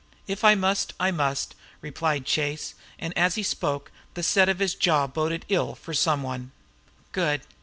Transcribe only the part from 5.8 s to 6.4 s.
to some